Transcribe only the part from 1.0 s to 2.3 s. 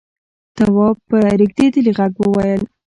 په رېږديدلي غږ